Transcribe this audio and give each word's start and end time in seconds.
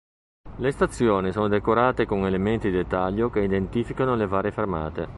Le 0.55 0.71
stazioni 0.71 1.31
sono 1.31 1.47
decorate 1.47 2.07
con 2.07 2.25
elementi 2.25 2.71
di 2.71 2.75
dettaglio 2.77 3.29
che 3.29 3.41
identificano 3.41 4.15
le 4.15 4.25
varie 4.25 4.51
fermate. 4.51 5.09